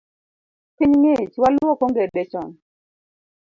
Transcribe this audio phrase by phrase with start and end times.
[0.75, 2.49] Piny ng’ich, waluok ongede chon